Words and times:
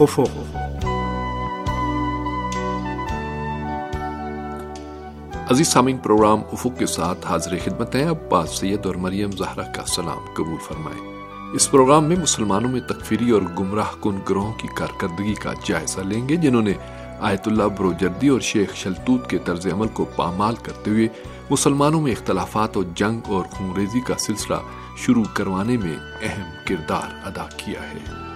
افق 0.00 0.56
عزیز 5.50 5.68
سامعین، 5.68 5.98
پروگرام 5.98 6.40
افق 6.52 6.78
کے 6.78 6.86
ساتھ 6.86 7.26
حاضر 7.26 7.56
خدمت 7.64 7.94
ہیں۔ 7.94 8.04
اب 8.04 8.16
باز 8.28 8.50
سید 8.50 8.86
اور 8.86 8.94
مریم 8.94 9.30
زہرا 9.30 9.62
کا 9.62 9.82
سلام 9.86 10.34
قبول 10.34 10.56
فرمائیں۔ 10.68 11.12
اس 11.52 11.70
پروگرام 11.70 12.04
میں 12.04 12.16
مسلمانوں 12.16 12.70
میں 12.70 12.80
تکفیری 12.80 13.30
اور 13.30 13.42
گمراہ 13.42 14.02
کن 14.02 14.18
گروہوں 14.28 14.52
کی 14.52 14.68
کارکردگی 14.76 15.34
کا 15.34 15.52
جائزہ 15.64 16.00
لیں 16.00 16.28
گے، 16.28 16.36
جنہوں 16.36 16.62
نے 16.62 16.72
آیت 17.20 17.48
اللہ 17.48 17.64
بروجردی 17.64 18.28
اور 18.28 18.40
شیخ 18.40 18.74
شلتوت 18.74 19.30
کے 19.30 19.38
طرز 19.38 19.66
عمل 19.66 19.88
کو 19.88 20.04
پامال 20.04 20.54
کرتے 20.62 20.90
ہوئے 20.90 21.08
مسلمانوں 21.50 22.00
میں 22.00 22.12
اختلافات 22.12 22.76
اور 22.76 22.84
جنگ 22.94 23.20
اور 23.26 23.44
خونریزی 23.44 24.00
کا 24.00 24.14
سلسلہ 24.18 24.56
شروع 24.96 25.24
کروانے 25.34 25.76
میں 25.76 25.96
اہم 26.22 26.50
کردار 26.68 27.26
ادا 27.26 27.46
کیا 27.56 27.80
ہے۔ 27.82 28.29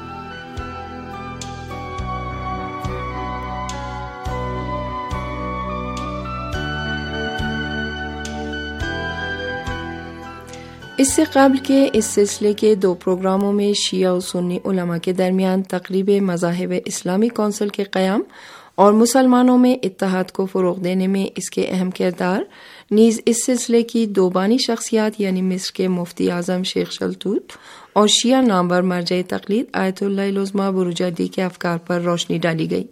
اس 10.98 11.12
سے 11.12 11.25
قبل 11.33 11.57
کے 11.57 11.89
اس 11.93 12.05
سلسلے 12.05 12.53
کے 12.53 12.75
دو 12.75 12.95
پروگراموں 12.95 13.53
میں 13.53 13.73
شیعہ 13.73 14.12
و 14.12 14.21
سنی 14.21 14.59
علماء 14.65 14.98
کے 14.98 15.12
درمیان 15.12 15.62
تقریب 15.62 16.11
مذاہب 16.23 16.73
اسلامی 16.84 17.29
کونسل 17.29 17.69
کے 17.69 17.84
قیام 17.84 18.23
اور 18.75 18.92
مسلمانوں 18.92 19.59
میں 19.59 19.75
اتحاد 19.83 20.31
کو 20.31 20.47
فروغ 20.47 20.81
دینے 20.81 21.06
میں 21.06 21.27
اس 21.37 21.50
کے 21.50 21.67
اہم 21.69 21.91
کردار، 21.91 22.42
نیز 22.91 23.20
اس 23.27 23.47
سلسلے 23.47 23.83
کی 23.83 24.06
دو 24.06 24.31
بانی 24.31 24.59
شخصیات 24.59 25.20
یعنی 25.20 25.42
مصر 25.42 25.70
کے 25.75 25.89
مفتی 25.89 26.31
اعظم 26.31 26.62
شیخ 26.62 26.92
شلطوت 26.92 27.53
اور 27.92 28.09
شیعہ 28.09 28.42
نامور 28.42 28.83
مرجع 28.83 29.17
تقلید 29.28 29.65
آیت 29.72 30.03
اللہ 30.03 30.22
لزما 30.22 30.70
بروجردی 30.70 31.27
کے 31.27 31.42
افکار 31.42 31.78
پر 31.78 32.00
روشنی 32.00 32.39
ڈالی 32.39 32.70
گئی۔ 32.70 32.84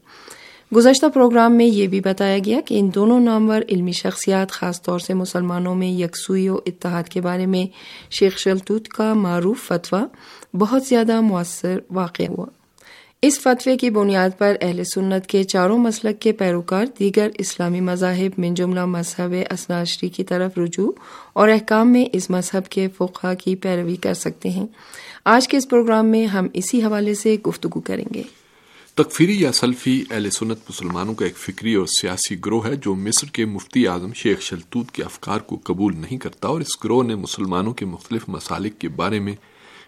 گزشتہ 0.77 1.07
پروگرام 1.15 1.57
میں 1.57 1.67
یہ 1.67 1.87
بھی 1.87 2.01
بتایا 2.01 2.39
گیا 2.45 2.61
کہ 2.65 2.79
ان 2.79 2.91
دونوں 2.95 3.21
نامور 3.21 3.61
علمی 3.69 3.93
شخصیات، 3.93 4.51
خاص 4.51 4.83
طور 4.83 4.99
سے 4.99 5.15
مسلمانوں 5.15 5.75
میں 5.75 5.89
یکسوئی 5.89 6.49
و 6.49 6.59
اتحاد 6.67 7.03
کے 7.03 7.21
بارے 7.21 7.47
میں 7.47 7.67
شیخ 8.11 8.39
شلطوت 8.39 8.89
کا 8.89 9.15
معروف 9.15 9.59
فتویٰ 9.67 10.07
بہت 10.55 10.85
زیادہ 10.85 11.21
مؤثر 11.21 11.79
واقع 11.91 12.23
ہوا۔ 12.29 12.47
اس 13.23 13.41
فتوے 13.41 13.77
کی 13.77 13.91
بنیاد 13.91 14.31
پر 14.39 14.57
اہل 14.61 14.85
سنت 14.85 15.27
کے 15.27 15.43
چاروں 15.43 15.79
مسلک 15.79 16.21
کے 16.21 16.33
پیروکار 16.33 16.87
دیگر 16.99 17.29
اسلامی 17.39 17.81
مذاہب 17.81 18.39
من 18.39 18.55
جملہ 18.55 18.85
مذہب 18.85 19.35
اسناشری 19.51 20.09
کی 20.09 20.25
طرف 20.25 20.59
رجوع 20.59 20.93
اور 21.33 21.49
احکام 21.49 21.93
میں 21.93 22.05
اس 22.13 22.31
مذہب 22.31 22.71
کے 22.71 22.89
فقہ 22.89 23.35
کی 23.45 23.57
پیروی 23.57 23.97
کر 23.97 24.15
سکتے 24.15 24.51
ہیں۔ 24.51 24.67
آج 25.25 25.49
کے 25.49 25.57
اس 25.57 25.69
پروگرام 25.69 26.07
میں 26.07 26.27
ہم 26.27 26.47
اسی 26.53 26.83
حوالے 26.83 27.15
سے 27.15 27.37
گفتگو 27.47 27.81
کریں 27.81 28.05
گے۔ 28.15 28.23
تکفیری 29.03 29.41
یا 29.41 29.53
سلفی 29.53 30.05
اہل 30.11 30.31
سنت 30.31 30.59
مسلمانوں 30.69 31.15
کا 31.15 31.25
ایک 31.25 31.37
فکری 31.37 31.75
اور 31.75 31.87
سیاسی 31.87 32.37
گروہ 32.45 32.67
ہے 32.67 32.77
جو 32.77 32.95
مصر 32.95 33.27
کے 33.27 33.45
مفتی 33.45 33.87
اعظم 33.87 34.13
شیخ 34.13 34.41
شلطوت 34.41 34.91
کے 34.91 35.03
افکار 35.03 35.39
کو 35.39 35.61
قبول 35.65 35.97
نہیں 35.97 36.19
کرتا 36.19 36.49
اور 36.49 36.61
اس 36.61 36.85
گروہ 36.85 37.03
نے 37.03 37.15
مسلمانوں 37.15 37.75
کے 37.75 37.85
مختلف 37.85 38.25
مسالک 38.29 38.79
کے 38.79 38.89
بارے 38.89 39.21
میں 39.21 39.37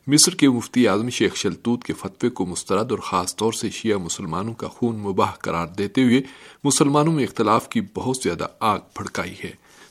مصر 0.06 0.34
کے 0.34 0.48
مفتی 0.48 0.88
اعظم 0.88 1.08
شیخ 1.08 1.36
شلطوت 1.36 1.84
کے 1.84 1.92
فتوے 1.92 2.30
کو 2.30 2.46
مسترد 2.46 2.90
اور 2.90 2.98
خاص 2.98 3.36
طور 3.36 3.52
سے 3.52 3.70
شیعہ 3.70 3.98
مسلمانوں 3.98 4.54
کا 4.54 4.68
خون 4.68 4.96
مباح 4.96 5.30
قرار 5.30 5.66
دیتے 5.66 6.02
ہوئے 6.02 6.22
مسلمانوں 6.64 7.12
میں 7.12 7.24
اختلاف 7.24 7.68
کی 7.68 7.80
بہت 7.94 8.16
زیادہ 8.22 8.46
آگ 8.60 8.78
پھڑکائی 8.94 9.34
ہے۔ 9.44 9.50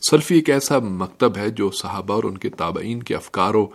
سلفی 0.10 0.36
ایک 0.36 0.50
ایسا 0.50 0.80
مکتب 0.80 1.38
ہے 1.38 1.50
جو 1.50 1.72
صحابہ 1.72 2.14
اور 2.14 2.24
ان 2.24 2.38
کے 2.38 2.50
تابعین 2.50 3.04
کے 3.04 3.16
افکار 3.16 3.54
و 3.54 3.68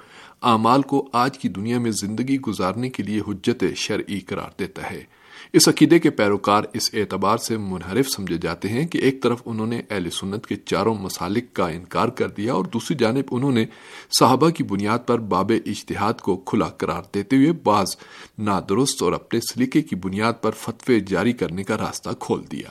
اعمال 0.43 0.83
کو 0.83 1.09
آج 1.13 1.39
کی 1.39 1.49
دنیا 1.49 1.79
میں 1.79 1.91
زندگی 1.91 2.41
گزارنے 2.41 2.91
کے 2.91 3.03
لیے 3.03 3.21
حجت 3.29 3.65
شرعی 3.77 4.21
قرار 4.21 4.51
دیتا 4.59 4.91
ہے۔ 4.91 5.18
اس 5.53 5.69
عقیدے 5.69 5.99
کے 5.99 6.11
پیروکار 6.11 6.63
اس 6.73 6.91
اعتبار 6.93 7.39
سے 7.39 7.57
منحرف 7.57 8.09
سمجھے 8.09 8.39
جاتے 8.39 8.69
ہیں 8.69 8.87
کہ 8.87 8.99
ایک 8.99 9.23
طرف 9.23 9.43
انہوں 9.45 9.67
نے 9.67 9.83
اہل 9.91 10.11
سنت 10.11 10.47
کے 10.47 10.57
چاروں 10.57 10.95
مسالک 10.95 11.53
کا 11.53 11.69
انکار 11.69 12.09
کر 12.09 12.29
دیا 12.29 12.55
اور 12.55 12.65
دوسری 12.65 12.97
جانب 12.97 13.25
انہوں 13.31 13.53
نے 13.53 13.65
صحابہ 14.19 14.51
کی 14.51 14.65
بنیاد 14.65 14.99
پر 15.07 15.19
باب 15.19 15.53
اجتہاد 15.67 16.15
کو 16.15 16.37
کھلا 16.37 16.69
قرار 16.69 17.03
دیتے 17.15 17.37
ہوئے 17.37 17.53
بعض 17.53 17.97
نادرست 18.39 19.03
اور 19.03 19.13
اپنے 19.13 19.41
سلیقے 19.41 19.83
کی 19.83 19.97
بنیاد 19.97 20.33
پر 20.41 20.51
فتوے 20.51 21.01
جاری 21.01 21.33
کرنے 21.33 21.65
کا 21.65 21.77
راستہ 21.77 22.11
کھول 22.21 22.45
دیا۔ 22.53 22.69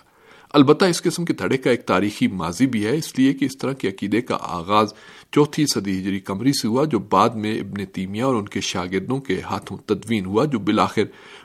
البتہ 0.58 0.86
اس 0.86 1.02
قسم 1.02 1.26
کے 1.26 1.34
دھڑے 1.34 1.58
کا 1.58 1.70
ایک 1.70 1.86
تاریخی 1.86 2.28
ماضی 2.28 2.68
بھی 2.68 2.86
ہے، 2.86 2.96
اس 2.98 3.18
لیے 3.20 3.34
کہ 3.34 3.46
اس 3.46 3.58
طرح 3.58 3.74
کے 3.74 3.88
عقیدے 3.88 4.22
کا 4.22 4.38
آغاز 4.42 4.94
چوتھی 5.32 5.66
صدی 5.66 6.00
ہجری 6.00 6.20
کمری 6.20 6.52
سے 6.54 6.68
ہوا، 6.68 6.86
جو 6.86 7.00
بعد 7.00 7.30
میں 7.30 7.54
ابن 7.60 7.86
تیمیہ 7.86 8.24
اور 8.24 8.36
ان 8.36 8.48
کے 8.48 8.62
شاگردوں 8.62 9.20
کے 9.20 9.42
ہاتھوں 9.42 9.78
تدوین 9.86 10.26
ہوا، 10.26 10.46
جو 10.46 10.60
بالآخر 10.60 11.04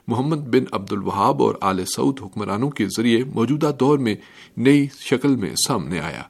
محمد 0.09 0.49
بن 0.49 0.65
عبد 0.73 0.93
الوہاب 0.93 1.43
اور 1.43 1.55
آل 1.61 1.85
سعود 1.85 2.21
حکمرانوں 2.23 2.71
کے 2.71 2.87
ذریعے 2.97 3.25
موجودہ 3.25 3.73
دور 3.81 3.99
میں 3.99 4.15
نئی 4.57 4.87
شکل 5.01 5.37
میں 5.37 5.55
سامنے 5.55 6.01
آیا۔ 6.01 6.23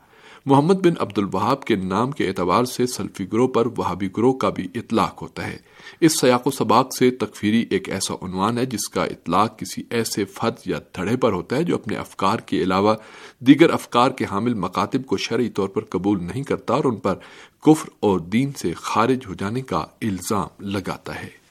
محمد 0.47 0.75
بن 0.75 0.93
عبد 0.99 1.19
الوہاب 1.19 1.65
کے 1.65 1.77
نام 1.77 2.11
کے 2.11 2.29
اعتبار 2.29 2.65
سے 2.65 2.87
سلفی 2.87 3.33
گروہ 3.33 3.49
پر 3.49 3.67
وہابی 3.77 4.09
گروہ 4.17 4.35
کا 4.35 4.49
بھی 4.49 4.69
اطلاق 4.75 5.23
ہوتا 5.23 5.47
ہے۔ 5.47 5.57
اس 6.01 6.21
سیاق 6.21 6.47
و 6.47 6.51
سباق 6.51 6.97
سے 6.99 7.11
تکفیری 7.11 7.67
ایک 7.71 7.89
ایسا 7.89 8.15
عنوان 8.23 8.59
ہے 8.59 8.67
جس 8.67 8.89
کا 8.89 9.05
اطلاق 9.05 9.59
کسی 9.59 9.83
ایسے 9.91 10.25
فرد 10.25 10.55
یا 10.67 10.79
دھڑے 10.97 11.17
پر 11.17 11.33
ہوتا 11.33 11.57
ہے 11.57 11.63
جو 11.63 11.75
اپنے 11.75 11.97
افکار 11.97 12.39
کے 12.39 12.63
علاوہ 12.63 12.95
دیگر 13.41 13.71
افکار 13.71 14.11
کے 14.11 14.25
حامل 14.31 14.55
مکاتب 14.55 15.07
کو 15.07 15.17
شرعی 15.17 15.49
طور 15.49 15.69
پر 15.69 15.85
قبول 15.85 16.25
نہیں 16.25 16.43
کرتا 16.43 16.75
اور 16.75 16.85
ان 16.85 16.97
پر 16.97 17.15
کفر 17.63 17.89
اور 18.01 18.21
دین 18.21 18.53
سے 18.53 18.73
خارج 18.73 19.19
ہو 19.29 19.35
جانے 19.35 19.61
کا 19.61 19.85
الزام 20.03 20.49
لگاتا 20.61 21.23
ہے۔ 21.23 21.42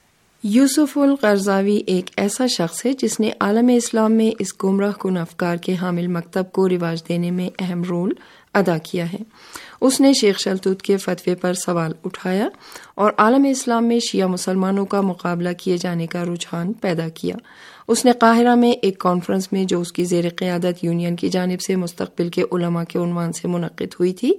یوسف 0.44 0.98
القرضاوی 0.98 1.80
ایک 1.86 2.10
ایسا 2.16 2.46
شخص 2.46 2.86
ہے 2.86 2.92
جس 2.92 3.20
نے 3.20 3.30
عالم 3.40 3.70
اسلام 3.76 4.12
میں 4.12 4.30
اس 4.38 4.64
گمراہ 4.64 4.92
کن 4.92 5.16
افکار 5.16 5.56
کے 5.56 5.74
حامل 5.80 6.06
مکتب 6.06 6.44
کو 6.52 6.68
رواج 6.68 7.08
دینے 7.08 7.30
میں 7.30 7.50
اہم 7.58 7.82
رول 7.82 8.12
ادا 8.54 8.78
کیا 8.78 9.12
ہے۔ 9.12 9.18
اس 9.80 10.00
نے 10.00 10.12
شیخ 10.12 10.38
شلطوت 10.38 10.82
کے 10.82 10.96
فتوے 10.96 11.34
پر 11.34 11.54
سوال 11.54 11.92
اٹھایا 12.04 12.48
اور 12.94 13.12
عالم 13.18 13.44
اسلام 13.44 13.84
میں 13.84 13.98
شیعہ 13.98 14.26
مسلمانوں 14.26 14.86
کا 14.86 15.00
مقابلہ 15.00 15.48
کیے 15.58 15.76
جانے 15.76 16.06
کا 16.06 16.24
رجحان 16.24 16.72
پیدا 16.72 17.08
کیا۔ 17.08 17.36
اس 17.88 18.04
نے 18.04 18.12
قاہرہ 18.12 18.54
میں 18.54 18.72
ایک 18.72 18.98
کانفرنس 18.98 19.52
میں 19.52 19.64
جو 19.64 19.80
اس 19.80 19.92
کی 19.92 20.04
زیر 20.04 20.24
قیادت 20.36 20.84
یونین 20.84 21.16
کی 21.16 21.28
جانب 21.28 21.60
سے 21.60 21.76
مستقبل 21.76 22.28
کے 22.28 22.42
علماء 22.52 22.84
کے 22.84 22.98
عنوان 22.98 23.32
سے 23.32 23.48
منعقد 23.48 23.94
ہوئی 24.00 24.12
تھی 24.12 24.34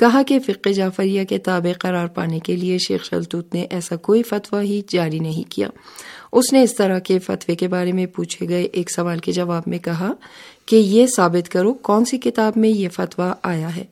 کہا 0.00 0.22
کہ 0.22 0.38
فقہ 0.38 0.68
جعفریہ 0.68 1.24
کے 1.24 1.38
تابع 1.38 1.72
قرار 1.78 2.06
پانے 2.06 2.38
کے 2.38 2.56
لیے 2.56 2.78
شیخ 2.78 3.04
شلطوت 3.04 3.54
نے 3.54 3.66
ایسا 3.70 3.96
کوئی 3.96 4.22
فتویٰ 4.22 4.62
ہی 4.62 4.82
جاری 4.88 5.18
نہیں 5.18 5.50
کیا۔ 5.50 5.68
اس 6.32 6.52
نے 6.52 6.62
اس 6.62 6.74
طرح 6.74 6.98
کے 6.98 7.18
فتوے 7.18 7.54
کے 7.54 7.68
بارے 7.68 7.92
میں 7.92 8.06
پوچھے 8.06 8.48
گئے، 8.48 8.62
ایک 8.62 8.90
سوال 8.90 9.18
کے 9.18 9.32
جواب 9.32 9.62
میں 9.66 9.78
کہا 9.78 10.12
کہ 10.66 10.76
یہ 10.76 11.06
ثابت 11.06 11.48
کرو 11.48 11.74
کون 11.74 12.04
سی 12.04 12.18
کتاب 12.18 12.52
میں 12.56 12.68
یہ 12.68 12.88
فتویٰ 12.88 13.32
آیا 13.42 13.76
ہے۔ 13.76 13.84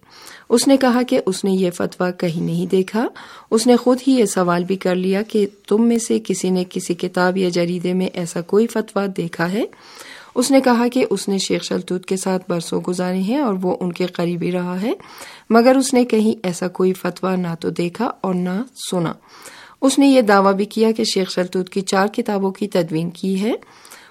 اس 0.49 0.69
نے 0.69 0.77
کہا 0.77 1.03
کہ 1.03 1.21
اس 1.27 1.45
نے 1.45 1.51
یہ 1.51 1.71
فتویٰ 1.71 2.11
کہیں 2.19 2.43
نہیں 2.43 2.67
دیکھا۔ 2.67 3.09
اس 3.51 3.67
نے 3.67 3.77
خود 3.77 3.99
ہی 4.07 4.13
یہ 4.13 4.25
سوال 4.25 4.65
بھی 4.65 4.77
کر 4.77 4.95
لیا 4.95 5.23
کہ 5.23 5.47
تم 5.69 5.89
میں 5.89 5.99
سے 5.99 6.19
کسی 6.25 6.51
نے 6.51 6.65
کسی 6.71 6.95
کتاب 6.95 7.37
یا 7.37 7.49
جریدے 7.49 7.93
میں 7.93 8.07
ایسا 8.07 8.41
کوئی 8.41 8.67
فتویٰ 8.67 9.07
دیکھا 9.17 9.53
ہے؟ 9.53 9.65
اس 10.39 10.51
نے 10.51 10.61
کہا 10.61 10.89
کہ 10.89 11.07
اس 11.11 11.29
نے 11.29 11.39
شیخ 11.39 11.63
شلطوت 11.63 12.07
کے 12.07 12.17
ساتھ 12.17 12.43
برسوں 12.49 12.81
گزارے 12.81 13.19
ہیں 13.19 13.39
اور 13.39 13.55
وہ 13.63 13.77
ان 13.81 13.93
کے 13.93 14.07
قریبی 14.07 14.53
رہا 14.53 14.83
ہے، 14.83 14.93
مگر 15.51 15.77
اس 15.77 15.95
نے 15.95 16.05
کہیں 16.05 16.41
ایسا 16.43 16.69
کوئی 16.69 16.93
فتویٰ 16.93 17.37
نہ 17.37 17.55
تو 17.61 17.71
دیکھا 17.71 18.11
اور 18.21 18.35
نہ 18.35 18.63
سنا۔ 18.91 19.13
اس 19.83 19.99
نے 19.99 20.07
یہ 20.07 20.23
دعویٰ 20.23 20.55
بھی 20.55 20.65
کیا 20.65 20.93
کہ 20.93 21.05
شیخ 21.05 21.31
شلطوت 21.31 21.71
کی 21.71 21.81
چار 21.81 22.07
کتابوں 22.07 22.51
کی 22.51 22.69
تدوین 22.69 23.11
کی 23.11 23.41
ہے 23.41 23.53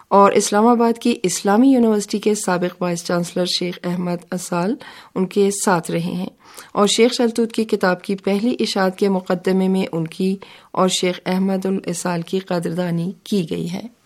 اور 0.07 0.31
اسلام 0.31 0.67
آباد 0.67 0.99
کی 0.99 1.15
اسلامی 1.23 1.69
یونیورسٹی 1.69 2.19
کے 2.19 2.35
سابق 2.35 2.81
وائس 2.81 3.03
چانسلر 3.05 3.45
شیخ 3.45 3.79
احمد 3.83 4.33
اسال 4.33 4.75
ان 5.15 5.25
کے 5.25 5.49
ساتھ 5.65 5.91
رہے 5.91 5.99
ہیں 5.99 6.29
اور 6.73 6.87
شیخ 6.87 7.13
شلطوت 7.13 7.51
کی 7.51 7.63
کتاب 7.63 8.01
کی 8.01 8.15
پہلی 8.15 8.55
اشاعت 8.59 8.97
کے 8.97 9.09
مقدمے 9.09 9.67
میں 9.67 9.85
ان 9.91 10.07
کی 10.07 10.35
اور 10.71 10.87
شیخ 10.87 11.19
احمد 11.25 11.65
الاسال 11.65 12.21
کی 12.21 12.39
قدردانی 12.39 13.11
کی 13.23 13.45
گئی 13.49 13.71
ہے۔ 13.71 13.96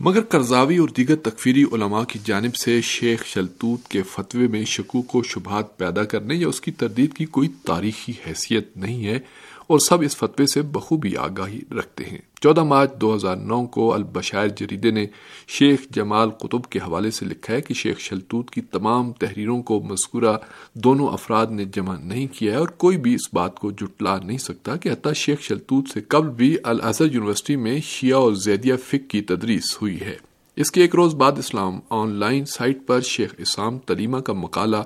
مگر 0.00 0.20
کرزاوی 0.20 0.76
اور 0.76 0.88
دیگر 0.88 1.14
تکفیری 1.14 1.62
علماء 1.72 2.02
کی 2.04 2.18
جانب 2.24 2.54
سے 2.54 2.80
شیخ 2.80 3.24
شلطوت 3.26 3.88
کے 3.88 4.02
فتوے 4.02 4.46
میں 4.46 4.64
شکوک 4.64 5.14
و 5.16 5.22
شبہات 5.22 5.76
پیدا 5.78 6.04
کرنے 6.04 6.34
یا 6.34 6.48
اس 6.48 6.60
کی 6.60 6.70
تردید 6.72 7.14
کی 7.14 7.24
کوئی 7.36 7.48
تاریخی 7.66 8.12
حیثیت 8.26 8.76
نہیں 8.76 9.06
ہے 9.06 9.18
اور 9.66 9.78
سب 9.78 10.02
اس 10.02 10.16
فتوے 10.16 10.46
سے 10.46 10.62
بخوبی 10.62 11.16
آگاہی 11.16 11.60
رکھتے 11.78 12.04
ہیں۔ 12.04 12.18
چودہ 12.40 12.62
مارچ 12.62 12.90
دو 13.00 13.14
ہزار 13.14 13.36
نو 13.36 13.66
کو 13.66 13.94
البشائر 13.94 14.48
جریدے 14.48 14.90
نے 14.90 15.06
شیخ 15.48 15.80
جمال 15.90 16.30
قطب 16.30 16.64
کے 16.64 16.78
حوالے 16.78 17.10
سے 17.10 17.26
لکھا 17.26 17.54
ہے 17.54 17.60
کہ 17.60 17.74
شیخ 17.74 17.98
شلطوت 17.98 18.50
کی 18.50 18.60
تمام 18.60 19.12
تحریروں 19.12 19.62
کو 19.62 19.80
مذکورہ 19.80 20.36
دونوں 20.74 21.08
افراد 21.08 21.46
نے 21.46 21.64
جمع 21.64 21.96
نہیں 21.98 22.26
کیا 22.26 22.52
ہے 22.52 22.58
اور 22.58 22.68
کوئی 22.68 22.96
بھی 22.96 23.14
اس 23.14 23.34
بات 23.34 23.58
کو 23.58 23.70
جٹلا 23.70 24.18
نہیں 24.18 24.38
سکتا 24.38 24.76
کہ 24.76 24.88
حتیٰ 24.88 25.12
شیخ 25.14 25.40
شلطوت 25.40 25.88
سے 25.88 26.00
قبل 26.00 26.28
بھی 26.28 26.56
الازہر 26.64 27.14
یونیورسٹی 27.14 27.56
میں 27.56 27.80
شیعہ 27.80 28.18
اور 28.18 28.32
زیدیہ 28.32 28.74
فک 28.88 29.10
کی 29.10 29.20
تدریس 29.20 29.82
ہوئی 29.82 30.00
ہے۔ 30.00 30.16
اس 30.56 30.70
کے 30.70 30.80
ایک 30.80 30.94
روز 30.94 31.14
بعد 31.14 31.32
اسلام 31.38 31.80
آن 31.90 32.12
لائن 32.12 32.44
سائٹ 32.44 32.78
پر 32.86 33.00
شیخ 33.00 33.34
اسام 33.38 33.78
تلیمہ 33.78 34.18
کا 34.18 34.32
مقالہ 34.32 34.76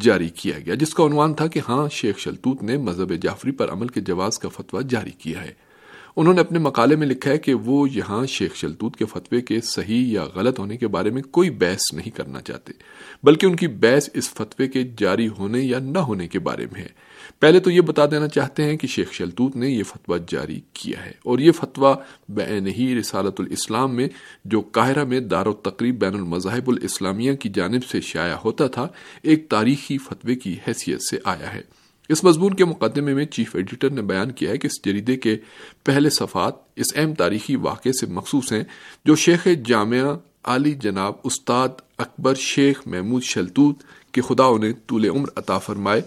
جاری 0.00 0.28
کیا 0.28 0.58
گیا، 0.58 0.74
جس 0.74 0.94
کا 0.94 1.04
عنوان 1.04 1.34
تھا 1.34 1.46
کہ 1.46 1.60
ہاں 1.68 1.88
شیخ 1.92 2.18
شلطوت 2.18 2.62
نے 2.62 2.76
مذہب 2.76 3.12
جعفری 3.22 3.50
پر 3.50 3.72
عمل 3.72 3.88
کے 3.88 4.00
جواز 4.00 4.38
کا 4.38 4.48
فتویٰ 4.48 4.82
جاری 4.88 5.10
کیا 5.10 5.42
ہے۔ 5.42 5.52
انہوں 6.16 6.34
نے 6.34 6.40
اپنے 6.40 6.58
مقالے 6.58 6.96
میں 6.96 7.06
لکھا 7.06 7.30
ہے 7.30 7.38
کہ 7.38 7.54
وہ 7.54 7.90
یہاں 7.90 8.26
شیخ 8.26 8.54
شلتوت 8.54 8.96
کے 8.96 9.04
فتوے 9.04 9.40
کے 9.40 9.60
صحیح 9.60 10.12
یا 10.12 10.24
غلط 10.34 10.58
ہونے 10.58 10.76
کے 10.76 10.88
بارے 10.88 11.10
میں 11.10 11.22
کوئی 11.22 11.50
بحث 11.50 11.92
نہیں 11.92 12.10
کرنا 12.10 12.40
چاہتے، 12.40 12.72
بلکہ 13.22 13.46
ان 13.46 13.56
کی 13.56 13.66
بحث 13.66 14.10
اس 14.14 14.30
فتوے 14.30 14.68
کے 14.68 14.82
جاری 14.98 15.28
ہونے 15.28 15.60
یا 15.60 15.78
نہ 15.78 15.98
ہونے 15.98 16.28
کے 16.28 16.38
بارے 16.38 16.66
میں 16.72 16.80
ہے۔ 16.80 17.07
پہلے 17.40 17.60
تو 17.60 17.70
یہ 17.70 17.80
بتا 17.80 18.06
دینا 18.06 18.28
چاہتے 18.28 18.64
ہیں 18.64 18.76
کہ 18.76 18.86
شیخ 18.86 19.12
شلتوت 19.12 19.56
نے 19.56 19.68
یہ 19.70 19.82
فتویٰ 19.82 20.18
جاری 20.28 20.60
کیا 20.72 21.04
ہے 21.06 21.12
اور 21.24 21.38
یہ 21.38 21.52
فتویٰ 21.52 21.94
بین 22.28 22.66
ہی 22.66 23.00
رسالت 23.00 23.40
الاسلام 23.40 23.96
میں، 23.96 24.08
جو 24.44 24.60
قاہرہ 24.60 25.04
میں 25.04 25.20
دار 25.20 25.46
و 25.46 25.52
تقریب 25.52 25.98
بین 25.98 26.14
المذاہب 26.14 26.68
الاسلامیہ 26.68 27.32
کی 27.32 27.48
جانب 27.48 27.84
سے 27.84 28.00
شائع 28.00 28.34
ہوتا 28.44 28.66
تھا، 28.66 28.86
ایک 29.22 29.48
تاریخی 29.48 29.98
فتوے 29.98 30.34
کی 30.34 30.56
حیثیت 30.68 31.02
سے 31.10 31.18
آیا 31.24 31.54
ہے۔ 31.54 31.62
اس 32.08 32.24
مضمون 32.24 32.54
کے 32.54 32.64
مقدمے 32.64 33.14
میں 33.14 33.24
چیف 33.24 33.56
ایڈیٹر 33.56 33.90
نے 33.90 34.02
بیان 34.02 34.30
کیا 34.32 34.50
ہے 34.50 34.58
کہ 34.58 34.66
اس 34.66 34.84
جریدے 34.84 35.16
کے 35.16 35.36
پہلے 35.84 36.10
صفات 36.10 36.54
اس 36.76 36.96
اہم 36.96 37.14
تاریخی 37.14 37.56
واقعے 37.56 37.92
سے 37.92 38.06
مخصوص 38.06 38.52
ہیں، 38.52 38.64
جو 39.04 39.16
شیخ 39.16 39.48
جامعہ 39.66 40.16
علی 40.44 40.72
جناب 40.72 41.14
استاد 41.24 41.68
اکبر 41.98 42.34
شیخ 42.34 42.80
محمود 42.86 43.22
شلتوت 43.22 43.82
کے 44.12 44.20
خدا 44.20 44.44
انہیں 44.44 44.72
طول 44.86 45.08
عمر 45.08 45.28
عطا 45.36 45.58
فرمائے۔ 45.58 46.02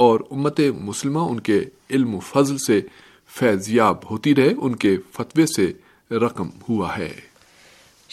اور 0.00 0.20
امت 0.30 0.60
مسلمہ 0.80 1.18
ان 1.18 1.40
کے 1.40 1.64
علم 1.90 2.14
و 2.14 2.20
فضل 2.20 2.58
سے 2.58 2.80
فیض 3.38 3.68
یاب 3.68 3.96
ہوتی 4.10 4.34
رہے، 4.34 4.54
ان 4.58 4.76
کے 4.76 4.96
فتوے 5.12 5.46
سے 5.46 5.72
رقم 6.14 6.48
ہوا 6.68 6.98
ہے۔ 6.98 7.30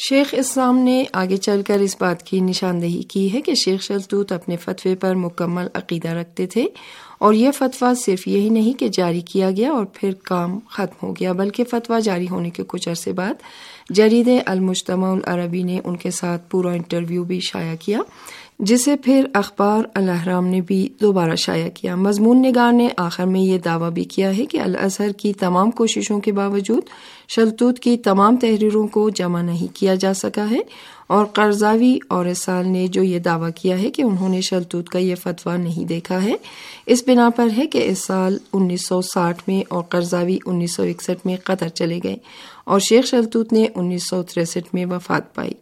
شیخ 0.09 0.27
اسلام 0.31 0.77
نے 0.77 1.03
آگے 1.13 1.37
چل 1.37 1.61
کر 1.67 1.79
اس 1.79 1.95
بات 1.99 2.23
کی 2.23 2.39
نشاندہی 2.39 3.03
کی 3.03 3.33
ہے 3.33 3.41
کہ 3.41 3.53
شیخ 3.53 3.81
شلطوت 3.81 4.31
اپنے 4.31 4.57
فتوے 4.57 4.95
پر 4.95 5.15
مکمل 5.15 5.67
عقیدہ 5.73 6.07
رکھتے 6.07 6.47
تھے 6.47 6.65
اور 7.17 7.33
یہ 7.33 7.51
فتویٰ 7.51 7.93
صرف 7.95 8.27
یہی 8.27 8.49
نہیں 8.49 8.79
کہ 8.79 8.87
جاری 8.87 9.21
کیا 9.21 9.51
گیا 9.51 9.71
اور 9.71 9.85
پھر 9.93 10.11
کام 10.23 10.59
ختم 10.69 11.07
ہو 11.07 11.13
گیا، 11.13 11.31
بلکہ 11.31 11.63
فتویٰ 11.63 12.01
جاری 12.01 12.27
ہونے 12.29 12.49
کے 12.49 12.63
کچھ 12.67 12.89
عرصے 12.89 13.13
بعد 13.13 13.33
جرید 13.89 14.29
المجتمع 14.45 15.11
العربی 15.11 15.63
نے 15.63 15.79
ان 15.83 15.97
کے 15.97 16.11
ساتھ 16.11 16.49
پورا 16.49 16.71
انٹرویو 16.71 17.23
بھی 17.23 17.39
شائع 17.39 17.75
کیا، 17.75 17.99
جسے 18.59 18.95
پھر 18.95 19.25
اخبار 19.33 19.83
الحرام 19.93 20.47
نے 20.47 20.61
بھی 20.61 20.89
دوبارہ 21.01 21.35
شائع 21.35 21.69
کیا۔ 21.69 21.95
مضمون 21.95 22.41
نگار 22.41 22.71
نے 22.71 22.87
آخر 22.97 23.25
میں 23.25 23.41
یہ 23.41 23.57
دعویٰ 23.57 23.89
بھی 23.89 24.03
کیا 24.03 24.37
ہے 24.37 24.45
کہ 24.45 24.59
الازہر 24.59 25.11
کی 25.11 25.33
تمام 25.33 25.71
کوششوں 25.71 26.19
کے 26.19 26.31
باوجود 26.31 26.83
شلتوت 27.29 27.79
کی 27.79 27.97
تمام 27.97 28.37
تحریروں 28.37 28.87
کو 28.87 29.09
جمع 29.09 29.41
نہیں 29.41 29.75
کیا 29.75 29.95
جا 29.95 30.13
سکا 30.13 30.49
ہے۔ 30.51 30.59
اور 31.07 31.25
قرضاوی 31.25 31.97
اور 32.07 32.25
اسال 32.25 32.67
نے 32.67 32.87
جو 32.87 33.03
یہ 33.03 33.19
دعویٰ 33.19 33.49
کیا 33.55 33.79
ہے 33.79 33.91
کہ 33.91 34.01
انہوں 34.01 34.29
نے 34.29 34.41
شلتوت 34.41 34.89
کا 34.89 34.99
یہ 34.99 35.15
فتویٰ 35.15 35.57
نہیں 35.57 35.85
دیکھا 35.85 36.23
ہے، 36.23 36.35
اس 36.85 37.03
بنا 37.07 37.29
پر 37.29 37.47
ہے 37.57 37.67
کہ 37.67 37.87
اس 37.89 38.05
سال 38.05 38.37
انیس 38.53 38.87
سو 38.87 39.01
ساٹھ 39.01 39.43
میں 39.47 39.61
اور 39.69 39.83
قرضاوی 39.83 40.37
انیس 40.45 40.75
سو 40.75 40.83
اکسٹھ 40.83 41.25
میں 41.25 41.37
قطر 41.43 41.67
چلے 41.67 41.99
گئے 42.03 42.15
اور 42.65 42.79
شیخ 42.79 43.05
شلتوت 43.05 43.53
نے 43.53 43.65
انیس 43.75 44.09
سو 44.09 44.23
تریسٹھ 44.23 44.75
میں 44.75 44.85
وفات 44.85 45.33
پائی۔ 45.35 45.53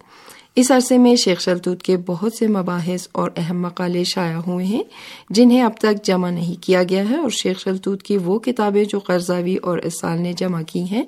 اس 0.55 0.71
عرصے 0.71 0.97
میں 0.97 1.15
شیخ 1.15 1.41
شلتوت 1.41 1.81
کے 1.83 1.95
بہت 1.97 2.33
سے 2.33 2.47
مباحث 2.47 3.07
اور 3.11 3.31
اہم 3.37 3.61
مقالے 3.61 4.03
شائع 4.03 4.37
ہوئے 4.37 4.65
ہیں، 4.65 4.83
جنہیں 5.29 5.61
اب 5.61 5.77
تک 5.77 6.03
جمع 6.03 6.29
نہیں 6.29 6.61
کیا 6.63 6.83
گیا 6.83 7.03
ہے 7.09 7.17
اور 7.17 7.29
شیخ 7.29 7.59
شلتوت 7.59 8.03
کی 8.03 8.17
وہ 8.17 8.39
کتابیں 8.39 8.83
جو 8.83 8.99
قرضاوی 8.99 9.55
اور 9.55 9.77
اسال 9.77 10.21
نے 10.21 10.33
جمع 10.33 10.61
کی 10.67 10.83
ہیں، 10.83 11.03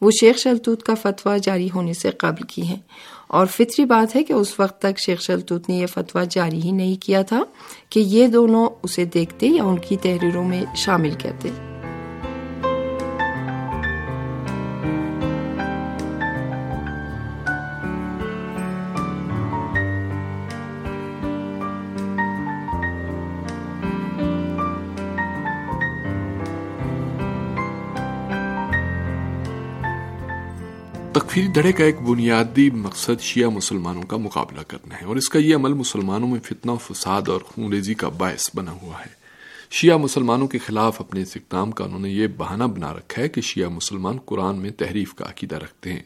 وہ 0.00 0.10
شیخ 0.10 0.38
شلتوت 0.38 0.82
کا 0.82 0.94
فتویٰ 0.94 1.36
جاری 1.42 1.68
ہونے 1.74 1.92
سے 1.92 2.10
قبل 2.10 2.46
کی 2.46 2.62
ہیں۔ 2.62 2.78
اور 3.26 3.46
فطری 3.46 3.84
بات 3.84 4.16
ہے 4.16 4.22
کہ 4.22 4.32
اس 4.32 4.60
وقت 4.60 4.78
تک 4.78 4.98
شیخ 4.98 5.20
شلتوت 5.20 5.68
نے 5.68 5.76
یہ 5.76 5.86
فتویٰ 5.86 6.24
جاری 6.30 6.62
ہی 6.62 6.70
نہیں 6.70 7.02
کیا 7.02 7.22
تھا 7.22 7.42
کہ 7.90 8.00
یہ 8.00 8.28
دونوں 8.28 8.68
اسے 8.82 9.04
دیکھتے 9.04 9.46
یا 9.46 9.64
ان 9.64 9.78
کی 9.78 9.96
تحریروں 9.96 10.44
میں 10.44 10.64
شامل 10.76 11.14
کرتے 11.14 11.50
تکفیری 31.14 31.46
دھڑے 31.46 31.72
کا 31.72 31.84
ایک 31.84 32.00
بنیادی 32.00 32.70
مقصد 32.70 33.20
شیعہ 33.20 33.48
مسلمانوں 33.48 34.02
کا 34.02 34.16
مقابلہ 34.16 34.60
کرنا 34.68 35.00
ہے 35.00 35.04
اور 35.04 35.16
اس 35.16 35.28
کا 35.28 35.38
یہ 35.38 35.54
عمل 35.54 35.72
مسلمانوں 35.72 36.28
میں 36.28 36.40
فتنہ 36.40 36.70
و 36.70 36.76
فساد 36.76 37.28
اور 37.28 37.40
خون 37.40 37.72
ریزی 37.72 37.94
کا 37.94 38.08
باعث 38.08 38.50
بنا 38.54 38.72
ہوا 38.82 39.00
ہے۔ 39.00 39.10
شیعہ 39.70 39.96
مسلمانوں 39.96 40.48
کے 40.48 40.58
خلاف 40.58 41.00
اپنے 41.00 41.22
اس 41.22 41.36
اقدام 41.36 41.70
کا 41.70 41.84
انہوں 41.84 42.00
نے 42.00 42.10
یہ 42.10 42.26
بہانہ 42.36 42.64
بنا 42.64 42.94
رکھا 42.94 43.22
ہے 43.22 43.28
کہ 43.28 43.40
شیعہ 43.40 43.68
مسلمان 43.68 44.16
قرآن 44.24 44.56
میں 44.56 44.70
تحریف 44.70 45.14
کا 45.14 45.24
عقیدہ 45.24 45.56
رکھتے 45.56 45.92
ہیں۔ 45.92 46.02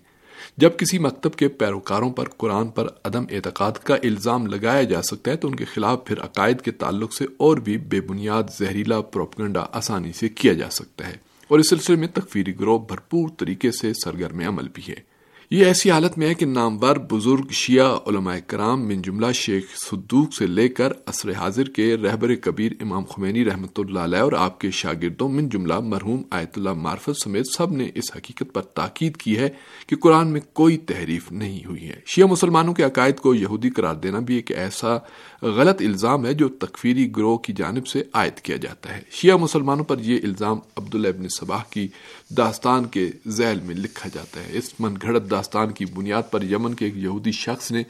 جب 0.56 0.70
کسی 0.76 0.98
مکتب 0.98 1.34
کے 1.34 1.48
پیروکاروں 1.48 2.10
پر 2.10 2.28
قرآن 2.28 2.68
پر 2.68 2.86
عدم 3.04 3.24
اعتقاد 3.30 3.72
کا 3.72 3.94
الزام 3.94 4.46
لگایا 4.46 4.82
جا 4.82 5.02
سکتا 5.02 5.30
ہے 5.30 5.36
تو 5.36 5.48
ان 5.48 5.54
کے 5.54 5.64
خلاف 5.64 6.04
پھر 6.04 6.20
عقائد 6.20 6.60
کے 6.60 6.70
تعلق 6.70 7.12
سے 7.12 7.24
اور 7.36 7.56
بھی 7.56 7.78
بے 7.78 8.00
بنیاد 8.00 8.42
زہریلا 8.58 9.00
پروپگنڈا 9.00 9.66
آسانی 9.72 10.12
سے 10.12 10.28
کیا 10.28 10.52
جا 10.52 10.70
سکتا 10.70 11.08
ہے۔ 11.08 11.28
اور 11.48 11.58
اس 11.58 11.68
سلسلے 11.68 11.96
میں 11.96 12.08
تکفیری 12.08 12.60
گروہ 12.60 12.78
بھرپور 12.78 13.28
طریقے 13.38 13.70
سے 13.72 13.92
سرگرم 14.04 14.40
عمل 14.40 14.68
بھی 14.68 14.82
ہے۔ 14.88 15.17
یہ 15.50 15.64
ایسی 15.64 15.90
حالت 15.90 16.18
میں 16.18 16.26
ہے 16.28 16.34
کہ 16.34 16.46
نامور 16.46 16.96
بزرگ 17.10 17.50
شیعہ 17.50 17.94
علماء 18.06 18.34
کرام 18.46 18.86
من 18.88 19.02
جملہ 19.02 19.26
شیخ 19.34 19.64
صدوق 19.76 20.34
سے 20.34 20.46
لے 20.46 20.68
کر 20.68 20.92
عصر 21.06 21.32
حاضر 21.32 21.68
کے 21.68 21.96
رہبر 21.96 22.34
کبیر 22.34 22.72
امام 22.80 23.04
خمینی 23.04 23.44
رحمۃ 23.44 23.78
اللہ 23.78 23.98
علیہ 23.98 24.18
اور 24.18 24.32
آپ 24.32 24.60
کے 24.60 24.70
شاگردوں 24.70 25.28
من 25.28 25.48
جملہ 25.48 25.78
مرحوم 25.80 26.22
آیت 26.30 26.58
اللہ 26.58 26.72
معرفت 26.72 27.22
سمیت 27.24 27.46
سب 27.56 27.72
نے 27.72 27.88
اس 27.94 28.10
حقیقت 28.16 28.52
پر 28.54 28.62
تاکید 28.62 29.16
کی 29.16 29.38
ہے 29.38 29.48
کہ 29.86 29.96
قرآن 29.96 30.32
میں 30.32 30.40
کوئی 30.52 30.76
تحریف 30.76 31.32
نہیں 31.32 31.64
ہوئی 31.64 31.88
ہے۔ 31.88 32.00
شیعہ 32.06 32.26
مسلمانوں 32.26 32.74
کے 32.74 32.82
عقائد 32.82 33.16
کو 33.16 33.34
یہودی 33.34 33.70
قرار 33.70 33.94
دینا 33.94 34.18
بھی 34.18 34.34
ایک 34.34 34.52
ایسا 34.52 34.96
غلط 35.42 35.82
الزام 35.82 36.26
ہے 36.26 36.34
جو 36.34 36.48
تکفیری 36.48 37.10
گروہ 37.16 37.38
کی 37.38 37.52
جانب 37.52 37.86
سے 37.86 38.02
عائد 38.12 38.40
کیا 38.40 38.56
جاتا 38.56 38.96
ہے۔ 38.96 39.00
شیعہ 39.10 39.36
مسلمانوں 39.36 39.84
پر 39.84 39.98
یہ 40.00 40.18
الزام 40.22 40.58
عبداللہ 40.76 41.08
ابن 41.08 41.28
صباح 41.28 41.62
کی 41.70 41.88
داستان 42.36 42.84
کے 42.84 43.10
ذیل 43.28 43.60
میں 43.64 43.74
لکھا 43.74 44.08
جاتا 44.14 44.40
ہے۔ 44.40 44.58
اس 44.58 44.72
من 44.80 44.94
گھڑت 45.02 45.30
داستان 45.38 45.72
کی 45.72 45.84
بنیاد 45.84 46.30
پر 46.30 46.42
یمن 46.42 46.74
کے 46.74 46.84
ایک 46.84 46.96
یہودی 46.96 47.32
شخص 47.32 47.70
نے 47.72 47.82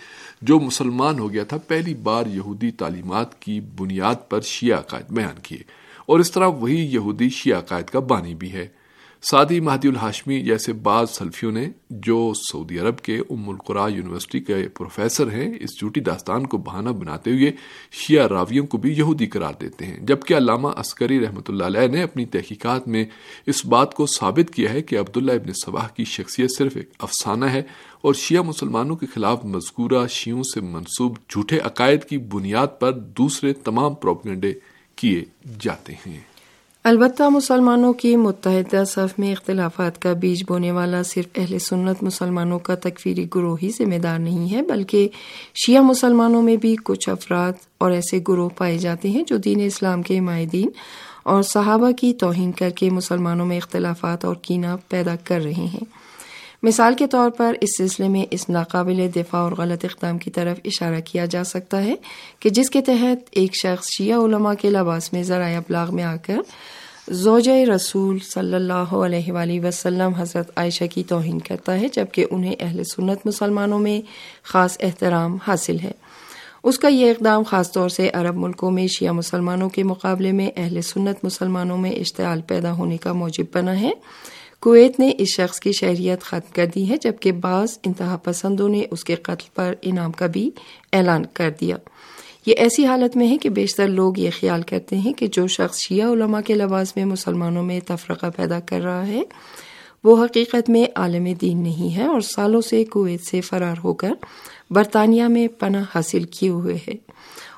جو 0.43 0.61
مسلمان 0.61 1.19
ہو 1.19 1.33
گیا 1.33 1.45
تھا 1.45 1.57
پہلی 1.57 1.95
بار 1.95 2.27
یہودی 2.27 2.71
تعلیمات 2.71 3.41
کی 3.43 3.61
بنیاد 3.61 4.29
پر 4.29 4.41
شیعہ 4.41 4.79
عقائد 4.79 5.11
بیان 5.11 5.39
کیے 5.43 5.63
اور 6.07 6.21
اس 6.21 6.31
طرح 6.31 6.47
وہی 6.47 6.95
یہودی 6.95 7.29
شیعہ 7.29 7.59
عقائد 7.59 7.85
کا 7.85 8.01
بانی 8.01 8.35
بھی 8.35 8.53
ہے۔ 8.53 8.69
سعدی 9.23 9.61
مہدی 9.61 9.89
الحاشمی 9.89 10.41
جیسے 10.41 10.73
بعض 10.73 11.11
سلفیوں 11.11 11.53
نے 11.53 11.69
جو 11.91 12.33
سعودی 12.53 12.79
عرب 12.79 12.99
کے 12.99 13.19
ام 13.31 13.49
القرا 13.49 13.87
یونیورسٹی 13.89 14.41
کے 14.41 14.69
پروفیسر 14.69 15.33
ہیں، 15.33 15.55
اس 15.61 15.79
جھوٹی 15.81 16.01
داستان 16.01 16.47
کو 16.47 16.57
بہانہ 16.57 16.91
بناتے 16.91 17.31
ہوئے 17.31 17.53
شیعہ 17.93 18.27
راویوں 18.27 18.67
کو 18.67 18.79
بھی 18.79 18.93
یہودی 18.99 19.27
قرار 19.27 19.53
دیتے 19.61 19.87
ہیں۔ 19.87 19.97
جبکہ 20.01 20.35
علامہ 20.35 20.69
عسکری 20.69 21.21
رحمۃ 21.21 21.49
اللہ 21.49 21.65
علیہ 21.65 21.87
نے 21.87 22.03
اپنی 22.03 22.27
تحقیقات 22.27 22.89
میں 22.89 23.05
اس 23.47 23.67
بات 23.67 23.95
کو 23.95 24.07
ثابت 24.07 24.55
کیا 24.55 24.73
ہے 24.73 24.83
کہ 24.83 24.99
عبداللہ 24.99 25.33
ابن 25.33 25.53
صباح 25.53 25.89
کی 25.89 26.05
شخصیت 26.05 26.51
صرف 26.59 26.77
ایک 26.77 26.91
افسانہ 26.99 27.45
ہے 27.45 27.63
اور 28.03 28.15
شیعہ 28.15 28.43
مسلمانوں 28.43 28.97
کے 28.97 29.07
خلاف 29.07 29.45
مذکورہ 29.45 30.07
شیعوں 30.07 30.43
سے 30.43 30.61
منسوب 30.61 31.17
جھوٹے 31.31 31.59
عقائد 31.59 32.05
کی 32.05 32.19
بنیاد 32.19 32.81
پر 32.81 32.93
دوسرے 32.93 33.53
تمام 33.53 33.95
پروپگنڈے 33.95 34.53
کیے 34.97 35.25
جاتے 35.61 35.93
ہیں۔ 36.07 36.19
البتہ 36.89 37.23
مسلمانوں 37.23 37.93
کی 37.93 38.17
متحدہ 38.17 38.85
صف 38.85 39.19
میں 39.19 39.33
اختلافات 39.33 40.03
کا 40.03 40.13
بیج 40.13 40.43
بونے 40.49 40.73
والا 40.73 41.03
صرف 41.03 41.25
اہل 41.37 41.59
سنت 41.59 42.03
مسلمانوں 42.03 42.59
کا 42.59 42.75
تکفیری 42.75 43.27
گروہ 43.35 43.57
ہی 43.63 43.71
ذمہ 43.71 43.99
دار 43.99 44.19
نہیں 44.19 44.53
ہے، 44.53 44.63
بلکہ 44.63 45.09
شیعہ 45.55 45.83
مسلمانوں 45.83 46.43
میں 46.43 46.57
بھی 46.57 46.77
کچھ 46.85 47.09
افراد 47.09 47.53
اور 47.79 47.91
ایسے 47.91 48.21
گروہ 48.29 48.49
پائے 48.49 48.79
جاتے 48.79 49.11
ہیں 49.11 49.23
جو 49.27 49.37
دین 49.37 49.61
اسلام 49.61 50.03
کے 50.03 50.21
معاہدین 50.21 50.71
اور 51.25 51.43
صحابہ 51.43 51.91
کی 51.91 52.13
توہین 52.13 52.53
کر 52.53 52.71
کے 52.71 52.91
مسلمانوں 52.91 53.47
میں 53.47 53.57
اختلافات 53.57 54.25
اور 54.25 54.35
کینہ 54.35 54.77
پیدا 54.89 55.15
کر 55.25 55.41
رہے 55.41 55.67
ہیں۔ 55.73 55.85
مثال 56.63 56.95
کے 56.95 57.07
طور 57.07 57.31
پر 57.31 57.55
اس 57.61 57.79
سلسلے 57.79 58.09
میں 58.09 58.27
اس 58.31 58.49
ناقابل 58.49 59.09
دفاع 59.17 59.41
اور 59.41 59.53
غلط 59.59 59.85
اقدام 59.85 60.19
کی 60.19 60.31
طرف 60.31 60.59
اشارہ 60.65 61.01
کیا 61.05 61.25
جا 61.25 61.45
سکتا 61.45 61.85
ہے 61.85 61.95
کہ 62.41 62.51
جس 62.51 62.71
کے 62.71 62.81
تحت 62.81 63.29
ایک 63.31 63.55
شخص 63.55 63.91
شیعہ 63.91 64.19
علماء 64.19 64.55
کے 64.55 64.71
لباس 64.71 65.13
میں 65.13 65.23
ذرائع 65.23 65.59
ابلاغ 65.59 65.95
میں 65.95 66.05
آ 66.05 66.17
کر 66.17 66.39
زوجہ 67.11 67.71
رسول 67.75 68.19
صلی 68.19 68.55
اللہ 68.55 68.95
علیہ 68.95 69.33
وآلہ 69.33 69.67
وسلم 69.67 70.13
حضرت 70.15 70.51
عائشہ 70.57 70.85
کی 70.95 71.03
توہین 71.03 71.39
کرتا 71.39 71.81
ہے، 71.81 71.89
جبکہ 71.93 72.27
انہیں 72.31 72.57
اہل 72.61 72.85
سنت 72.85 73.27
مسلمانوں 73.27 73.79
میں 73.79 74.01
خاص 74.43 74.77
احترام 74.81 75.37
حاصل 75.47 75.79
ہے۔ 75.81 75.91
اس 76.63 76.79
کا 76.79 76.89
یہ 76.89 77.11
اقدام 77.11 77.43
خاص 77.43 77.73
طور 77.73 77.89
سے 77.89 78.11
عرب 78.13 78.37
ملکوں 78.37 78.71
میں 78.71 78.87
شیعہ 78.87 79.13
مسلمانوں 79.13 79.69
کے 79.69 79.83
مقابلے 79.83 80.33
میں 80.33 80.51
اہل 80.57 80.83
سنت 80.83 81.25
مسلمانوں 81.25 81.79
میں 81.79 81.91
اشتعال 81.91 82.41
پیدا 82.41 82.73
ہونے 82.73 82.97
کا 82.97 83.13
موجب 83.13 83.45
بنا 83.53 83.81
ہے۔ 83.81 83.91
کویت 84.61 85.01
نے 85.01 85.13
اس 85.19 85.29
شخص 85.29 85.61
کی 85.61 85.73
شہریت 85.73 86.23
ختم 86.23 86.53
کر 86.53 86.67
دی 86.75 86.89
ہے، 86.89 86.97
جبکہ 86.97 87.33
بعض 87.33 87.79
انتہا 87.87 88.17
پسندوں 88.17 88.69
نے 88.69 88.85
اس 88.91 89.05
کے 89.05 89.15
قتل 89.15 89.49
پر 89.55 89.75
انعام 89.83 90.13
کا 90.13 90.27
بھی 90.27 90.51
اعلان 90.93 91.25
کر 91.33 91.51
دیا۔ 91.61 91.77
یہ 92.49 92.55
ایسی 92.59 92.87
حالت 92.87 93.17
میں 93.17 93.29
ہے 93.29 93.39
کہ 93.39 93.49
بیشتر 93.49 93.89
لوگ 93.89 94.19
یہ 94.19 94.31
خیال 94.41 94.63
کرتے 94.63 94.99
ہیں 94.99 95.13
کہ 95.13 95.27
جو 95.27 95.47
شخص 95.47 95.79
شیعہ 95.79 96.13
علماء 96.13 96.41
کے 96.41 96.55
لباس 96.55 96.97
میں 96.97 97.05
مسلمانوں 97.05 97.63
میں 97.63 97.81
تفرقہ 97.87 98.27
پیدا 98.37 98.61
کر 98.61 98.81
رہا 98.81 99.07
ہے، 99.07 99.23
وہ 100.05 100.25
حقیقت 100.25 100.71
میں 100.71 100.85
عالم 100.95 101.25
دین 101.41 101.63
نہیں 101.63 101.97
ہے 101.97 102.05
اور 102.05 102.21
سالوں 102.21 102.61
سے 102.61 102.85
کویت 102.85 103.25
سے 103.25 103.41
فرار 103.41 103.75
ہو 103.85 103.95
کر 103.95 104.13
برطانیہ 104.71 105.25
میں 105.25 105.49
پناہ 105.49 105.85
حاصل 105.95 106.25
کیے 106.25 106.49
ہوئے 106.49 106.77
ہے 106.77 106.93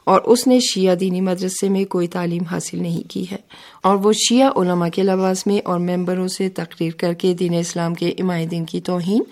اور 0.04 0.20
اس 0.24 0.46
نے 0.46 0.60
شیعہ 0.60 0.94
دینی 0.94 1.20
مدرسے 1.20 1.68
میں 1.68 1.84
کوئی 1.84 2.06
تعلیم 2.06 2.42
حاصل 2.42 2.82
نہیں 2.82 3.10
کی 3.10 3.24
ہے۔ 3.30 3.36
اور 3.82 3.96
وہ 3.96 4.12
شیعہ 4.12 4.50
علماء 4.56 4.88
کے 4.88 5.02
لباس 5.02 5.46
میں 5.46 5.58
اور 5.64 5.78
ممبروں 5.78 6.28
سے 6.28 6.48
تقریر 6.48 6.92
کر 6.98 7.12
کے 7.12 7.34
دین 7.34 7.54
اسلام 7.54 7.94
کے 7.94 8.14
دین 8.50 8.64
کی 8.64 8.80
توہین 8.80 9.22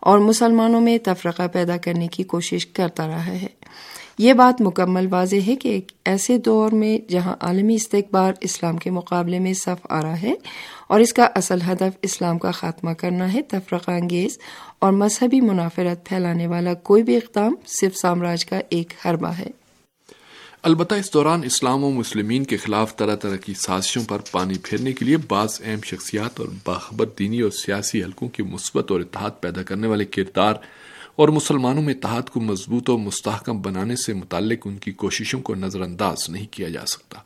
اور 0.00 0.18
مسلمانوں 0.18 0.80
میں 0.80 0.98
تفرقہ 1.04 1.48
پیدا 1.52 1.76
کرنے 1.76 2.08
کی 2.08 2.22
کوشش 2.22 2.66
کرتا 2.66 3.06
رہا 3.06 3.26
ہے۔ 3.26 3.46
یہ 4.18 4.32
بات 4.32 4.60
مکمل 4.60 5.06
واضح 5.10 5.36
ہے 5.46 5.56
کہ 5.56 5.68
ایک 5.68 5.92
ایسے 6.04 6.38
دور 6.38 6.72
میں 6.72 7.10
جہاں 7.10 7.36
عالمی 7.40 7.74
استقبار 7.74 8.32
اسلام 8.40 8.76
کے 8.76 8.90
مقابلے 8.90 9.38
میں 9.38 9.54
صف 9.54 9.86
آ 9.90 10.02
رہا 10.02 10.22
ہے 10.22 10.34
اور 10.88 11.00
اس 11.00 11.12
کا 11.12 11.28
اصل 11.34 11.58
ہدف 11.72 11.98
اسلام 12.02 12.38
کا 12.38 12.50
خاتمہ 12.50 12.90
کرنا 12.90 13.32
ہے، 13.32 13.42
تفرقہ 13.42 13.90
انگیز 13.90 14.38
اور 14.78 14.92
مذہبی 14.92 15.40
منافرت 15.40 16.08
پھیلانے 16.08 16.46
والا 16.46 16.74
کوئی 16.74 17.02
بھی 17.02 17.16
اقدام 17.16 17.54
صرف 17.66 17.96
سامراج 17.96 18.46
کا 18.46 18.60
ایک 18.68 18.92
حربہ 19.04 19.28
ہے۔ 19.28 19.46
البتہ 20.62 20.94
اس 20.94 21.14
دوران 21.14 21.44
اسلام 21.44 21.84
و 21.84 21.90
مسلمین 21.90 22.44
کے 22.44 22.56
خلاف 22.56 22.96
طرح 22.96 23.16
طرح 23.16 23.36
کی 23.36 23.54
سازشوں 23.54 24.04
پر 24.08 24.18
پانی 24.32 24.54
پھیرنے 24.62 24.92
کے 24.92 25.04
لیے 25.04 25.16
بعض 25.16 25.60
اہم 25.64 25.80
شخصیات 25.84 26.40
اور 26.40 26.48
باخبر 26.66 27.06
دینی 27.18 27.40
اور 27.40 27.50
سیاسی 27.50 28.02
حلقوں 28.02 28.28
کے 28.28 28.42
مثبت 28.42 28.90
اور 28.90 29.00
اتحاد 29.00 29.30
پیدا 29.40 29.62
کرنے 29.62 29.86
والے 29.86 30.04
کردار 30.04 30.54
اور 31.18 31.28
مسلمانوں 31.28 31.82
میں 31.82 31.94
اتحاد 31.94 32.22
کو 32.22 32.40
مضبوط 32.40 32.90
و 32.90 32.98
مستحکم 32.98 33.62
بنانے 33.62 33.96
سے 33.96 34.14
متعلق 34.14 34.58
ان 34.64 34.76
کی 34.76 34.92
کوششوں 34.92 35.40
کو 35.40 35.54
نظر 35.54 35.80
انداز 35.80 36.28
نہیں 36.28 36.46
کیا 36.50 36.68
جا 36.68 36.86
سکتا۔ 36.86 37.18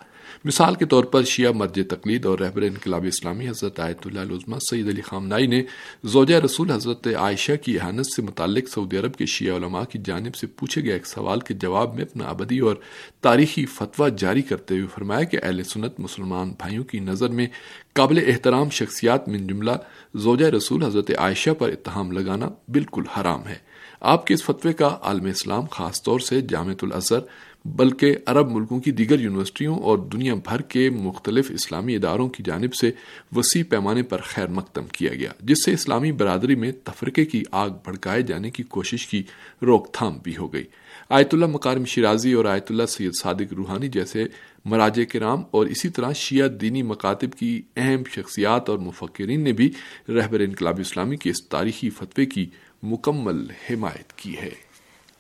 مثال 0.44 0.74
کے 0.74 0.84
طور 0.84 1.04
پر 1.04 1.22
شیعہ 1.22 1.52
مرج 1.52 1.80
تقلید 1.90 2.26
اور 2.26 2.38
رہبر 2.38 2.62
انقلاب 2.62 3.04
اسلامی 3.08 3.48
حضرت 3.48 3.80
آیت 3.80 3.98
اللہ 4.04 4.20
علیہ 4.20 4.54
سعید 4.70 4.88
علی 4.88 5.00
خامنائی 5.00 5.46
نے 5.46 5.64
زوجہ 6.04 6.34
رسول 6.34 6.70
حضرت 6.70 7.06
عائشہ 7.06 7.52
کی 7.64 7.78
احانت 7.78 8.06
سے 8.06 8.22
متعلق 8.22 8.68
سعودی 8.68 8.98
عرب 8.98 9.14
کے 9.14 9.26
شیعہ 9.26 9.56
علماء 9.56 9.84
کی 9.84 9.98
جانب 10.04 10.34
سے 10.34 10.46
پوچھے 10.46 10.84
گئے 10.84 10.92
ایک 10.92 11.06
سوال 11.06 11.40
کے 11.40 11.54
جواب 11.54 11.94
میں 11.94 12.02
اپنا 12.02 12.24
ابدی 12.24 12.58
اور 12.58 12.76
تاریخی 13.20 13.66
فتویٰ 13.66 14.08
جاری 14.16 14.42
کرتے 14.42 14.74
ہوئے 14.74 14.86
فرمایا 14.94 15.22
کہ 15.22 15.38
اہل 15.42 15.62
سنت 15.62 16.00
مسلمان 16.00 16.48
بھائیوں 16.48 16.84
کی 16.84 16.98
نظر 16.98 17.28
میں 17.28 17.46
قابل 17.92 18.24
احترام 18.26 18.70
شخصیات 18.70 19.28
من 19.28 19.46
جملہ 19.46 19.72
زوجہ 20.14 20.46
رسول 20.46 20.82
حضرت 20.82 21.10
عائشہ 21.18 21.50
پر 21.50 21.68
اتہام 21.68 22.12
لگانا 22.12 22.48
بالکل 22.68 23.02
حرام 23.06 23.48
ہے۔ 23.48 23.71
آپ 24.04 24.26
کے 24.26 24.34
اس 24.34 24.42
فتوے 24.42 24.72
کا 24.72 24.98
عالم 25.02 25.24
اسلام 25.24 25.64
خاص 25.70 26.02
طور 26.02 26.20
سے 26.20 26.40
جامع 26.40 26.72
الازہر 26.82 27.18
بلکہ 27.64 28.16
عرب 28.26 28.50
ملکوں 28.50 28.80
کی 28.80 28.90
دیگر 28.90 29.20
یونیورسٹیوں 29.20 29.78
اور 29.78 29.98
دنیا 29.98 30.34
بھر 30.34 30.62
کے 30.62 30.90
مختلف 30.90 31.50
اسلامی 31.50 31.96
اداروں 31.96 32.28
کی 32.28 32.42
جانب 32.42 32.74
سے 32.74 32.90
وسیع 33.36 33.62
پیمانے 33.68 34.02
پر 34.02 34.20
خیر 34.24 34.46
مقدم 34.46 34.86
کیا 34.86 35.14
گیا، 35.14 35.32
جس 35.40 35.64
سے 35.64 35.72
اسلامی 35.72 36.12
برادری 36.12 36.54
میں 36.54 36.72
تفرقے 36.84 37.24
کی 37.24 37.42
آگ 37.50 37.70
بھڑکائے 37.84 38.22
جانے 38.22 38.50
کی 38.50 38.62
کوشش 38.62 39.06
کی 39.06 39.22
روک 39.62 39.92
تھام 39.92 40.18
بھی 40.22 40.36
ہو 40.36 40.52
گئی۔ 40.52 40.64
آیت 41.08 41.34
اللہ 41.34 41.46
مکارم 41.46 41.84
شیرازی 41.84 42.32
اور 42.32 42.44
آیت 42.44 42.70
اللہ 42.70 42.86
سید 42.88 43.12
صادق 43.22 43.52
روحانی 43.52 43.88
جیسے 43.88 44.24
مراج 44.64 45.00
کرام 45.12 45.42
اور 45.50 45.66
اسی 45.66 45.88
طرح 45.88 46.12
شیعہ 46.12 46.48
دینی 46.48 46.82
مکاتب 46.82 47.32
کی 47.32 47.62
اہم 47.76 48.02
شخصیات 48.10 48.68
اور 48.68 48.78
مفکرین 48.78 49.44
نے 49.44 49.52
بھی 49.52 49.70
رہبر 50.08 50.40
انقلاب 50.40 50.80
اسلامی 50.80 51.16
کے 51.16 51.30
اس 51.30 51.48
تاریخی 51.48 51.90
فتوے 51.90 52.26
کی 52.26 52.46
مکمل 52.82 53.46
حمایت 53.70 54.12
کی 54.12 54.36
ہے۔ 54.36 54.50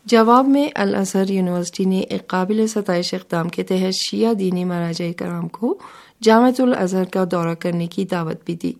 جواب 0.04 0.48
میں 0.48 0.68
الازہر 0.74 1.28
یونیورسٹی 1.28 1.84
نے 1.84 1.98
ایک 1.98 2.26
قابل 2.26 2.66
ستائش 2.66 3.14
اقدام 3.14 3.48
کے 3.48 3.62
تحت 3.62 3.94
شیعہ 3.94 4.34
دینی 4.34 4.64
مراجع 4.64 5.12
کرام 5.16 5.48
کو 5.48 5.78
جامعۃ 6.22 6.52
الازہر 6.58 7.04
کا 7.04 7.24
دورہ 7.30 7.54
کرنے 7.54 7.86
کی 7.86 8.04
دعوت 8.04 8.36
بھی 8.44 8.56
دی۔ 8.56 8.72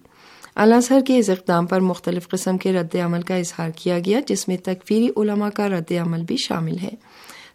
الازہر 0.55 1.01
کے 1.07 1.19
اس 1.19 1.31
اقدام 1.31 1.67
پر 1.67 1.81
مختلف 1.81 2.29
قسم 2.29 2.59
کے 2.59 2.73
رد 2.73 2.95
عمل 3.05 3.23
کا 3.23 3.35
اظہار 3.35 3.71
کیا 3.77 3.99
گیا، 3.99 4.21
جس 4.27 4.49
میں 4.49 4.57
تکفیری 4.57 5.09
علماء 5.17 5.49
کا 5.49 5.69
رد 5.69 5.93
عمل 5.93 6.23
بھی 6.23 6.37
شامل 6.37 6.79
ہے۔ 6.79 6.91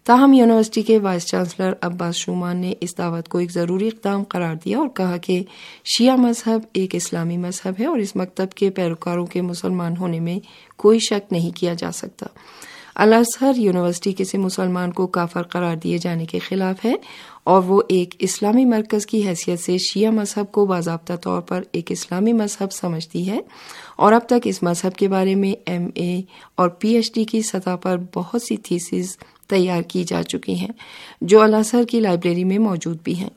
تاہم 0.07 0.33
یونیورسٹی 0.33 0.81
کے 0.81 0.99
وائس 0.99 1.25
چانسلر 1.25 1.73
عباس 1.81 2.15
شومان 2.15 2.57
نے 2.57 2.73
اس 2.81 2.97
دعوت 2.97 3.27
کو 3.27 3.37
ایک 3.37 3.51
ضروری 3.51 3.87
اقدام 3.87 4.23
قرار 4.23 4.55
دیا 4.55 4.77
اور 4.77 4.87
کہا 4.87 5.17
کہ 5.17 5.43
شیعہ 5.85 6.15
مذہب 6.15 6.59
ایک 6.73 6.95
اسلامی 6.95 7.37
مذہب 7.37 7.73
ہے 7.79 7.85
اور 7.85 7.97
اس 7.97 8.15
مکتب 8.15 8.53
کے 8.55 8.69
پیروکاروں 8.69 9.25
کے 9.25 9.41
مسلمان 9.41 9.97
ہونے 9.97 10.19
میں 10.19 10.39
کوئی 10.75 10.99
شک 10.99 11.33
نہیں 11.33 11.57
کیا 11.57 11.73
جا 11.73 11.91
سکتا۔ 11.91 12.25
الازہر 12.97 13.51
یونیورسٹی 13.55 14.13
کسی 14.17 14.37
مسلمان 14.37 14.91
کو 14.91 15.07
کافر 15.07 15.41
قرار 15.43 15.75
دیے 15.75 15.97
جانے 15.97 16.25
کے 16.25 16.39
خلاف 16.39 16.85
ہے 16.85 16.95
اور 17.43 17.63
وہ 17.63 17.81
ایک 17.87 18.15
اسلامی 18.19 18.65
مرکز 18.65 19.05
کی 19.05 19.27
حیثیت 19.27 19.59
سے 19.59 19.77
شیعہ 19.77 20.11
مذہب 20.11 20.51
کو 20.51 20.65
باضابطہ 20.65 21.13
طور 21.13 21.41
پر 21.41 21.63
ایک 21.71 21.91
اسلامی 21.91 22.33
مذہب 22.33 22.71
سمجھتی 22.71 23.29
ہے 23.29 23.39
اور 23.95 24.13
اب 24.13 24.21
تک 24.25 24.39
اس 24.43 24.63
مذہب 24.63 24.95
کے 24.95 25.07
بارے 25.07 25.35
میں 25.35 25.53
ایم 25.65 25.89
اے 25.93 26.21
اور 26.55 26.69
پی 26.69 26.89
ایچ 26.89 27.13
ڈی 27.13 27.23
کی 27.23 27.41
سطح 27.41 27.75
پر 27.75 27.97
بہت 28.15 28.41
سی 28.41 28.57
تھیسز 28.57 29.17
تیار 29.47 29.81
کی 29.81 30.03
جا 30.03 30.23
چکی 30.23 30.55
ہیں 30.55 30.71
جو 31.21 31.41
الازہر 31.41 31.83
کی 31.83 31.99
لائبریری 31.99 32.43
میں 32.43 32.57
موجود 32.57 32.97
بھی 33.03 33.15
ہیں۔ 33.15 33.29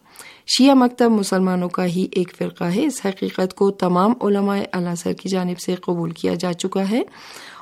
شیعہ 0.52 0.74
مکتب 0.74 1.10
مسلمانوں 1.10 1.68
کا 1.68 1.84
ہی 1.84 2.06
ایک 2.12 2.36
فرقہ 2.38 2.64
ہے۔ 2.64 2.86
اس 2.86 3.00
حقیقت 3.04 3.54
کو 3.54 3.70
تمام 3.70 4.12
علماء 4.22 4.58
الازہر 4.72 5.12
کی 5.12 5.28
جانب 5.28 5.58
سے 5.58 5.74
قبول 5.74 6.10
کیا 6.10 6.34
جا 6.34 6.52
چکا 6.52 6.90
ہے 6.90 7.02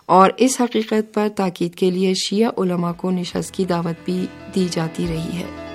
اور 0.07 0.31
اس 0.37 0.61
حقیقت 0.61 1.15
پر 1.15 1.29
تاکید 1.37 1.75
کے 1.75 1.91
لیے 1.91 2.15
شیعہ 2.15 2.51
علماء 2.59 2.93
کو 2.93 3.11
نشست 3.11 3.55
کی 3.55 3.65
دعوت 3.65 4.05
بھی 4.05 4.27
دی 4.55 4.67
جاتی 4.71 5.07
رہی 5.09 5.39
ہے۔ 5.39 5.68